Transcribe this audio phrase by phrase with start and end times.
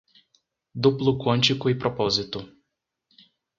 [0.73, 2.43] Duplo quântico e propósito